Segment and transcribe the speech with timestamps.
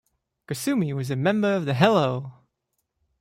[0.47, 2.33] Kusumi was a member of the Hello!